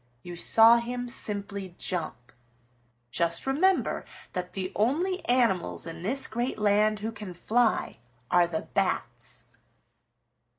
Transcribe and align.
You 0.23 0.35
saw 0.35 0.77
him 0.77 1.07
simply 1.07 1.75
jump. 1.77 2.31
Just 3.11 3.45
remember 3.45 4.03
that 4.33 4.53
the 4.53 4.71
only 4.75 5.23
animals 5.27 5.85
in 5.85 6.01
this 6.01 6.25
great 6.25 6.57
land 6.57 6.97
who 7.01 7.11
can 7.11 7.35
fly 7.35 7.99
are 8.31 8.47
the 8.47 8.61
Bats. 8.63 9.45